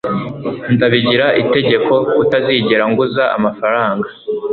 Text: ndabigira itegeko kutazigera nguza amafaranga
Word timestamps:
ndabigira 0.73 1.27
itegeko 1.41 1.93
kutazigera 2.15 2.83
nguza 2.91 3.23
amafaranga 3.37 4.07